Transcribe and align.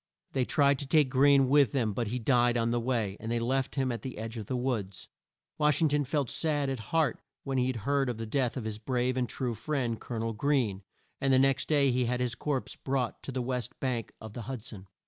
They 0.31 0.45
tried 0.45 0.79
to 0.79 0.87
take 0.87 1.11
Greene 1.11 1.47
with 1.47 1.73
them, 1.73 1.93
but 1.93 2.07
he 2.07 2.17
died 2.17 2.57
on 2.57 2.71
the 2.71 2.79
way, 2.79 3.17
and 3.19 3.31
they 3.31 3.37
left 3.37 3.75
him 3.75 3.91
at 3.91 4.01
the 4.01 4.17
edge 4.17 4.35
of 4.35 4.47
the 4.47 4.55
woods. 4.57 5.07
Wash 5.59 5.79
ing 5.79 5.89
ton 5.89 6.05
felt 6.05 6.27
sad 6.27 6.71
at 6.71 6.79
heart 6.89 7.21
when 7.43 7.59
he 7.59 7.71
heard 7.71 8.09
of 8.09 8.17
the 8.17 8.25
death 8.25 8.57
of 8.57 8.63
his 8.65 8.79
brave 8.79 9.15
and 9.15 9.29
true 9.29 9.53
friend, 9.53 10.01
Col 10.01 10.17
o 10.17 10.19
nel 10.21 10.33
Greene, 10.33 10.81
and 11.19 11.31
the 11.31 11.37
next 11.37 11.69
day 11.69 11.91
he 11.91 12.05
had 12.05 12.19
his 12.19 12.33
corpse 12.33 12.75
brought 12.75 13.21
to 13.21 13.31
the 13.31 13.43
west 13.43 13.79
bank 13.79 14.11
of 14.19 14.33
the 14.33 14.41
Hud 14.49 14.63
son. 14.63 14.87